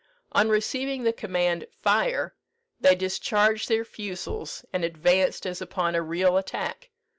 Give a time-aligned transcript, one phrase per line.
[0.31, 2.33] On receiving the command, 'Fire!'
[2.79, 6.89] they discharged their fusils, and advanced as upon a real attack.